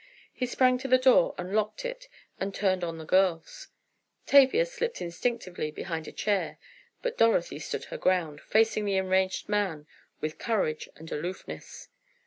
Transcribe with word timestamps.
He 0.33 0.47
sprang 0.47 0.79
to 0.79 0.87
the 0.87 0.97
door 0.97 1.35
and 1.37 1.53
locked 1.53 1.85
it 1.85 2.07
and 2.39 2.55
turned 2.55 2.83
on 2.83 2.97
the 2.97 3.05
girls. 3.05 3.67
Tavia 4.25 4.65
slipped 4.65 4.99
instinctively 4.99 5.69
behind 5.69 6.07
a 6.07 6.11
chair, 6.11 6.57
but 7.03 7.19
Dorothy 7.19 7.59
stood 7.59 7.83
her 7.83 7.99
ground, 7.99 8.41
facing 8.41 8.85
the 8.85 8.97
enraged 8.97 9.47
man 9.47 9.85
with 10.19 10.39
courage 10.39 10.89
and 10.95 11.11
aloofness. 11.11 11.89